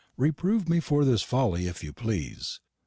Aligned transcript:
Reproove 0.17 0.67
me 0.67 0.79
for 0.79 1.05
this 1.05 1.21
folley 1.23 1.67
if 1.69 1.83
you 1.83 1.93
plese. 1.93 2.59